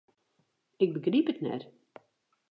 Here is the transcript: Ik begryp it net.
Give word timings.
Ik 0.83 0.89
begryp 0.95 1.27
it 1.33 1.43
net. 1.47 1.61